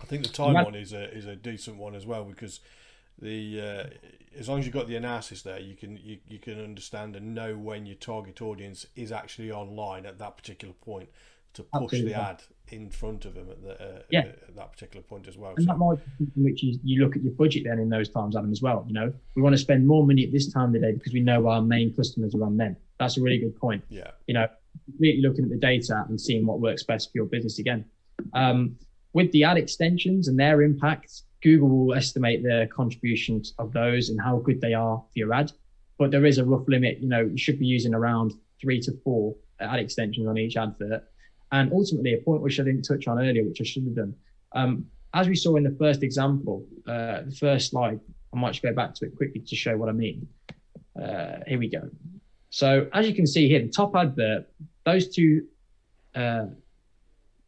[0.00, 2.60] I think the time one is a is a decent one as well because
[3.18, 3.84] the uh,
[4.38, 7.34] as long as you've got the analysis there, you can you, you can understand and
[7.34, 11.08] know when your target audience is actually online at that particular point
[11.54, 12.12] to push Absolutely.
[12.12, 14.20] the ad in front of them at, the, uh, yeah.
[14.20, 15.52] at that particular point as well.
[15.56, 15.72] And so.
[15.72, 18.36] that might be something which is you look at your budget then in those times,
[18.36, 18.84] Adam, as well.
[18.86, 21.12] You know, we want to spend more money at this time of the day because
[21.12, 22.76] we know our main customers are on them.
[22.98, 23.84] That's a really good point.
[23.90, 24.12] Yeah.
[24.26, 24.48] You know,
[24.86, 27.84] completely looking at the data and seeing what works best for your business again.
[28.32, 28.76] Um,
[29.12, 34.20] with the ad extensions and their impact, Google will estimate the contributions of those and
[34.20, 35.52] how good they are for your ad.
[35.98, 37.00] But there is a rough limit.
[37.00, 41.04] You know, you should be using around three to four ad extensions on each advert.
[41.52, 44.14] And ultimately, a point which I didn't touch on earlier, which I should have done.
[44.52, 48.00] Um, as we saw in the first example, uh, the first slide,
[48.34, 50.26] I might just go back to it quickly to show what I mean.
[51.00, 51.88] Uh, here we go.
[52.48, 54.46] So as you can see here, the top advert,
[54.84, 55.46] those two
[56.14, 56.46] uh,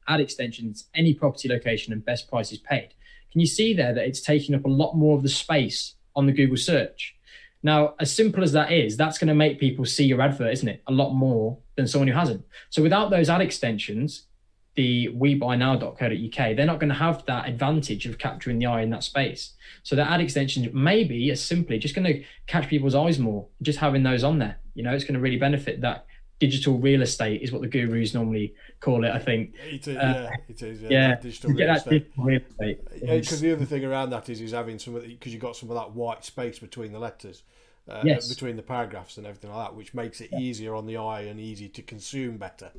[0.09, 2.91] ad extensions, any property location and best prices paid.
[3.33, 6.27] Can you see there that it's taking up a lot more of the space on
[6.27, 7.17] the Google search?
[7.65, 10.69] Now, as simple as that is, that's going to make people see your advert, isn't
[10.69, 10.83] it?
[10.87, 12.45] A lot more than someone who hasn't.
[12.69, 14.27] So without those ad extensions,
[14.75, 19.03] the webuynow.co.uk, they're not going to have that advantage of capturing the eye in that
[19.03, 19.55] space.
[19.83, 23.79] So the ad extensions maybe are simply just going to catch people's eyes more, just
[23.79, 24.59] having those on there.
[24.75, 26.05] You know, it's going to really benefit that
[26.41, 29.11] digital real estate is what the gurus normally call it.
[29.11, 29.55] I think.
[29.71, 30.83] It is, uh, yeah, it is.
[30.83, 32.11] Yeah, yeah digital real estate.
[32.17, 33.01] real estate.
[33.01, 35.77] Because the other thing around that is is having some because you've got some of
[35.77, 37.43] that white space between the letters
[37.89, 38.29] uh, yes.
[38.29, 41.41] between the paragraphs and everything like that, which makes it easier on the eye and
[41.41, 42.71] easy to consume better.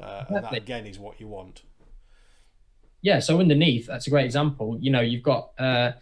[0.00, 1.62] Uh, and that again is what you want.
[3.02, 3.20] Yeah.
[3.20, 4.76] So underneath, that's a great example.
[4.80, 5.92] You know, you've got uh,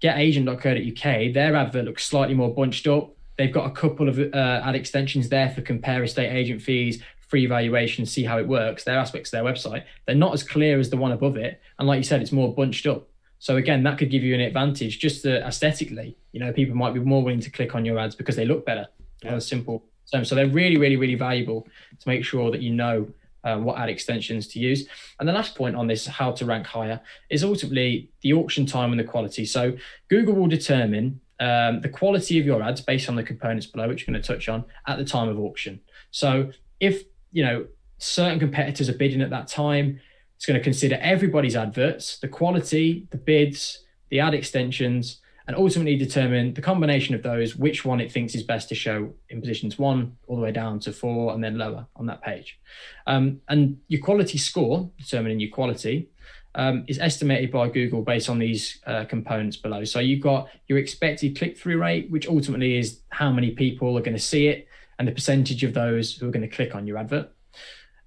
[0.00, 1.34] getagent.co.uk.
[1.34, 3.10] Their advert looks slightly more bunched up.
[3.38, 7.46] They've got a couple of uh, ad extensions there for compare estate agent fees, free
[7.46, 8.84] valuation, see how it works.
[8.84, 9.84] Their aspects of their website.
[10.06, 11.60] They're not as clear as the one above it.
[11.78, 13.08] And like you said, it's more bunched up.
[13.38, 16.16] So again, that could give you an advantage just aesthetically.
[16.32, 18.64] You know, people might be more willing to click on your ads because they look
[18.64, 18.86] better
[19.22, 19.32] yeah.
[19.32, 20.24] on a simple term.
[20.24, 21.66] So they're really, really, really valuable
[21.98, 23.08] to make sure that you know
[23.44, 24.86] uh, what ad extensions to use.
[25.18, 28.92] And the last point on this, how to rank higher, is ultimately the auction time
[28.92, 29.44] and the quality.
[29.44, 29.76] So
[30.08, 34.06] Google will determine um, the quality of your ads based on the components below, which
[34.06, 35.80] we're going to touch on at the time of auction.
[36.10, 37.66] So if you know
[37.98, 40.00] certain competitors are bidding at that time,
[40.36, 45.96] it's going to consider everybody's adverts, the quality, the bids, the ad extensions, and ultimately
[45.96, 49.78] determine the combination of those, which one it thinks is best to show in positions
[49.78, 52.58] one all the way down to four and then lower on that page.
[53.06, 56.08] Um, and your quality score, determining your quality,
[56.54, 59.84] um, is estimated by Google based on these uh, components below.
[59.84, 64.02] So you've got your expected click through rate, which ultimately is how many people are
[64.02, 66.86] going to see it and the percentage of those who are going to click on
[66.86, 67.30] your advert.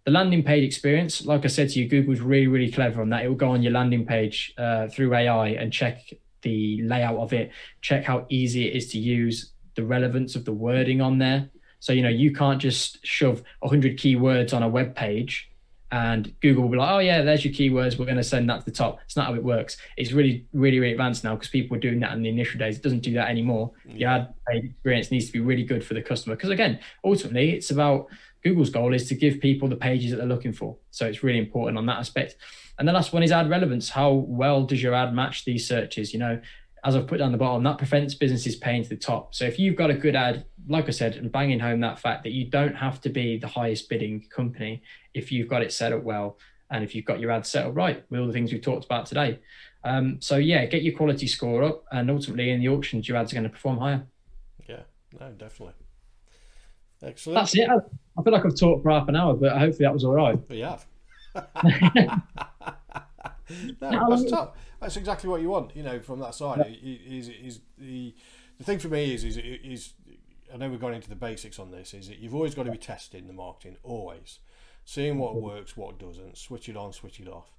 [0.06, 3.26] The landing page experience, like I said to you, Google's really, really clever on that.
[3.26, 7.34] It will go on your landing page uh, through AI and check the layout of
[7.34, 11.50] it, check how easy it is to use, the relevance of the wording on there.
[11.80, 15.50] So, you know, you can't just shove 100 keywords on a web page
[15.96, 17.98] and Google will be like, oh, yeah, there's your keywords.
[17.98, 19.00] We're going to send that to the top.
[19.06, 19.78] It's not how it works.
[19.96, 22.76] It's really, really, really advanced now because people were doing that in the initial days.
[22.76, 23.72] It doesn't do that anymore.
[23.88, 24.00] Mm.
[24.00, 27.72] The ad experience needs to be really good for the customer because, again, ultimately, it's
[27.72, 28.08] about
[28.44, 30.76] Google's goal is to give people the pages that they're looking for.
[30.92, 32.36] So it's really important on that aspect.
[32.78, 33.88] And the last one is ad relevance.
[33.88, 36.12] How well does your ad match these searches?
[36.12, 36.42] You know,
[36.86, 39.34] as I've put down the bottom, that prevents businesses paying to the top.
[39.34, 42.24] So if you've got a good ad, like I said, and banging home that fact
[42.24, 44.84] that you don't have to be the highest bidding company
[45.16, 46.38] if you've got it set up well
[46.70, 48.86] and if you've got your ad set up right with all the things we've talked
[48.86, 49.40] about today.
[49.84, 53.32] Um, so yeah, get your quality score up, and ultimately in the auctions, your ads
[53.32, 54.06] are going to perform higher.
[54.70, 54.82] Yeah,
[55.20, 55.74] no, definitely.
[57.02, 57.36] Excellent.
[57.36, 57.68] That's it.
[57.70, 60.40] I feel like I've talked for half an hour, but hopefully that was all right.
[60.50, 60.78] Yeah.
[63.82, 64.58] no, that's top.
[64.86, 66.78] That's exactly what you want, you know, from that side.
[66.84, 68.14] Is is the
[68.60, 69.94] the thing for me is is is
[70.54, 71.96] I know we've gone into the basics on this.
[71.96, 74.38] Is that you've always got to be testing the marketing, always
[74.84, 77.50] seeing what works, what doesn't, switch it on, switch it off.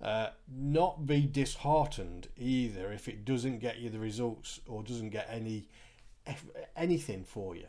[0.00, 5.28] Uh, not be disheartened either if it doesn't get you the results or doesn't get
[5.30, 5.68] any
[6.74, 7.66] anything for you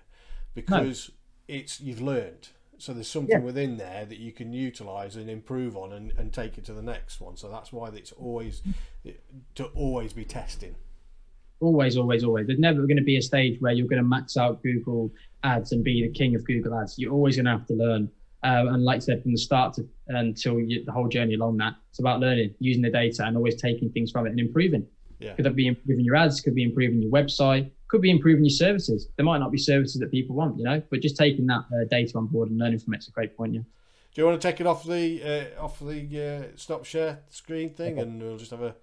[0.55, 1.09] because
[1.49, 1.55] no.
[1.57, 2.47] it's you've learned
[2.83, 3.39] so there's something yeah.
[3.39, 6.81] within there that you can utilize and improve on and, and take it to the
[6.81, 8.61] next one so that's why it's always
[9.55, 10.75] to always be testing
[11.61, 14.35] always always always there's never going to be a stage where you're going to max
[14.35, 15.09] out google
[15.43, 18.09] ads and be the king of google ads you're always going to have to learn
[18.43, 21.57] uh, and like I said, from the start to until you, the whole journey along
[21.57, 24.85] that, it's about learning, using the data, and always taking things from it and improving.
[25.19, 25.33] Yeah.
[25.35, 26.41] Could that be improving your ads?
[26.41, 27.71] Could be improving your website?
[27.93, 29.07] Could be improving your services.
[29.17, 31.85] There might not be services that people want, you know, but just taking that uh,
[31.91, 33.53] data on board and learning from it's a great point.
[33.53, 33.59] Yeah.
[33.61, 37.69] Do you want to take it off the uh, off the uh, stop share screen
[37.69, 38.73] thing, and we'll just have a,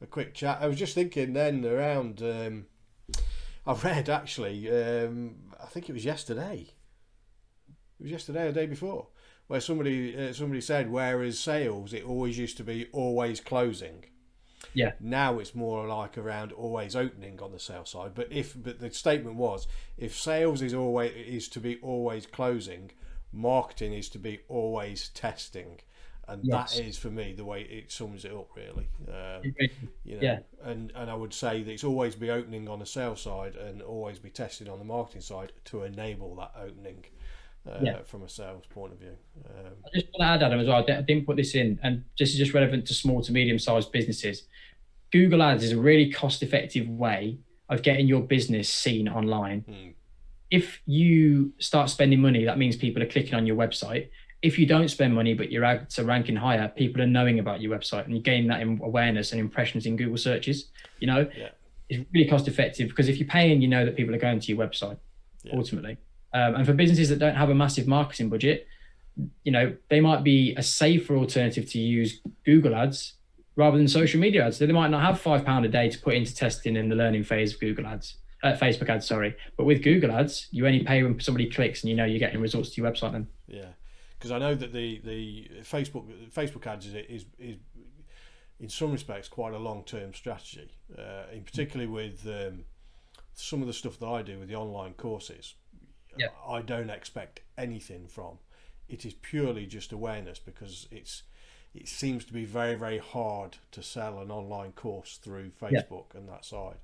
[0.00, 0.60] a quick chat?
[0.62, 2.22] I was just thinking then around.
[2.22, 2.64] Um,
[3.66, 4.70] I read actually.
[4.70, 6.70] Um, I think it was yesterday
[8.00, 9.08] it was yesterday or the day before,
[9.46, 14.06] where somebody uh, somebody said, whereas sales, it always used to be always closing.
[14.74, 14.92] Yeah.
[15.00, 18.12] Now it's more like around always opening on the sales side.
[18.14, 19.66] But if but the statement was
[19.96, 22.90] if sales is always is to be always closing,
[23.32, 25.80] marketing is to be always testing.
[26.26, 26.76] And Yes.
[26.76, 28.88] that is for me the way it sums it up really.
[29.08, 29.54] Um,
[30.04, 30.38] you know, Yeah.
[30.62, 33.82] and and I would say that it's always be opening on the sales side and
[33.82, 37.04] always be testing on the marketing side to enable that opening
[37.66, 38.02] uh, Yeah.
[38.02, 39.16] from a sales point of view.
[39.48, 40.84] Um, I just want to add, Adam, as well.
[40.88, 43.90] I didn't put this in, and this is just relevant to small to medium sized
[43.92, 44.44] businesses.
[45.10, 47.38] Google Ads is a really cost effective way
[47.68, 49.60] of getting your business seen online.
[49.60, 49.90] Hmm.
[50.50, 54.08] If you start spending money, that means people are clicking on your website.
[54.42, 57.62] If you don't spend money, but your ads are ranking higher, people are knowing about
[57.62, 60.70] your website and you gain that in- awareness and impressions in Google searches.
[61.00, 61.48] You know, Yeah.
[61.88, 64.52] it's really cost effective because if you're paying, you know that people are going to
[64.52, 64.98] your website
[65.44, 65.56] Yeah.
[65.56, 65.96] ultimately.
[66.34, 68.66] Um, and for businesses that don't have a massive marketing budget,
[69.44, 73.14] you know, they might be a safer alternative to use Google ads
[73.56, 74.58] rather than social media ads.
[74.58, 77.22] They might not have five pound a day to put into testing in the learning
[77.22, 79.36] phase of Google ads, uh, Facebook ads, sorry.
[79.56, 82.40] But with Google ads, you only pay when somebody clicks and you know you're getting
[82.40, 83.28] results to your website then.
[83.46, 83.68] Yeah,
[84.18, 87.56] because I know that the the Facebook Facebook ads is is, is
[88.58, 92.64] in some respects quite a long term strategy, uh, in particularly with um,
[93.34, 95.54] some of the stuff that I do with the online courses.
[96.18, 96.28] Yeah.
[96.46, 98.38] I don't expect anything from.
[98.88, 101.22] It is purely just awareness because it's
[101.74, 105.80] it seems to be very very hard to sell an online course through Yeah.
[105.82, 106.76] Facebook and that side.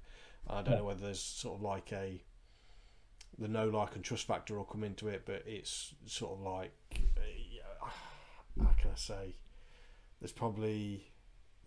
[0.48, 0.78] I don't Yeah.
[0.78, 2.22] know whether there's sort of like a
[3.38, 6.72] the no like and trust factor will come into it, but it's sort of like
[7.16, 7.86] uh,
[8.62, 9.36] how can I say?
[10.20, 11.10] There's probably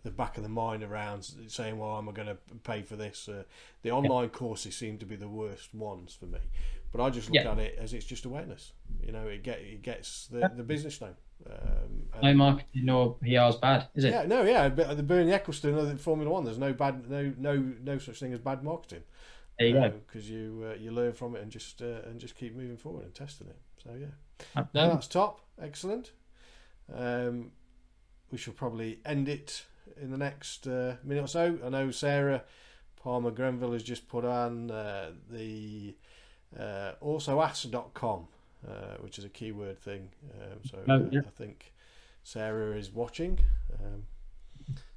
[0.04, 3.28] the back of the mind around saying, "Well, am I going to pay for this?"
[3.28, 3.44] Uh,
[3.82, 6.38] the online courses seem to be the worst ones for me,
[6.94, 7.50] but I just look Yeah.
[7.50, 8.72] at it as it's just awareness.
[9.04, 11.16] You know, it get it gets the, the business name.
[11.50, 14.10] Um, No marketing or PR is bad, is it?
[14.12, 17.32] yeah, no, yeah, but the Bernie Ecclestone of the Formula One, there's no bad, no,
[17.36, 19.02] no, no such thing as bad marketing.
[19.58, 19.90] There you go.
[20.06, 23.04] because you uh, you learn from it and just uh, and just keep moving forward
[23.04, 23.58] and testing it.
[23.82, 26.12] So yeah, no, that's top, excellent.
[26.92, 27.50] Um,
[28.30, 29.64] we shall probably end it
[30.00, 31.58] in the next uh, minute or so.
[31.64, 32.42] I know Sarah
[32.96, 35.94] Palmer Grenville has just put on uh, the
[36.58, 38.26] uh, also ask.com,
[38.66, 40.08] uh, which is a keyword thing.
[40.40, 41.20] Um, so Oh, yeah.
[41.26, 41.72] I think
[42.22, 43.38] Sarah is watching.
[43.78, 44.04] Um,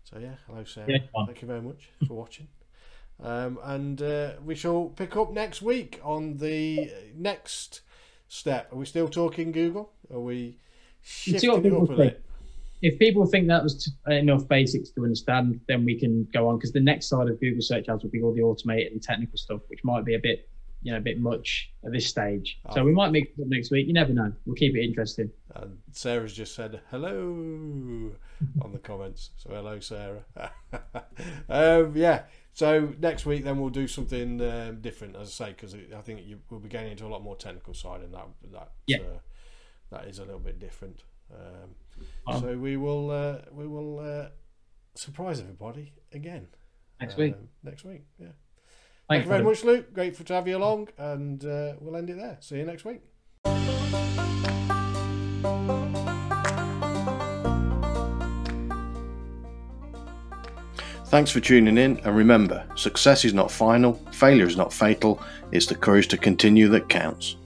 [0.03, 0.87] so yeah, hello Sarah.
[0.89, 1.25] Yeah.
[1.25, 2.47] Thank you very much for watching.
[3.21, 7.81] Um, and uh, we shall pick up next week on the next
[8.27, 8.71] step.
[8.71, 9.91] Are we still talking Google?
[10.13, 10.57] Are we
[11.27, 12.23] Let's see what shifting it up a bit?
[12.81, 16.71] if people think that was enough basics to understand, then we can go on because
[16.71, 19.61] the next side of Google search ads will be all the automated and technical stuff,
[19.67, 20.47] which might be a bit,
[20.87, 22.59] you know, a bit much at this stage.
[22.73, 22.85] So Oh.
[22.85, 23.87] we might mix it up next week.
[23.87, 24.31] You never know.
[24.45, 25.29] We'll keep it interesting.
[25.53, 28.13] And Sarah's just said hello
[28.61, 29.31] on the comments.
[29.35, 30.23] So hello, Sarah.
[31.49, 32.23] um, yeah.
[32.53, 36.21] So next week then we'll do something um, different, as I say, because I think
[36.25, 38.99] you, we'll be getting into a lot more technical side, and that that Yeah.
[38.99, 39.19] uh,
[39.91, 41.03] that is a little bit different.
[41.33, 41.75] Um,
[42.27, 42.39] Oh.
[42.39, 44.29] So we will uh, we will uh,
[44.95, 46.47] surprise everybody again
[47.01, 47.33] Next week.
[47.33, 48.27] um, Next week, yeah.
[49.09, 49.93] Thank you very much, Luke.
[49.93, 52.37] Grateful to have you along, and uh, we'll end it there.
[52.41, 53.01] See you next week.
[61.05, 65.65] Thanks for tuning in, and remember success is not final, failure is not fatal, it's
[65.65, 67.37] the courage to continue that counts.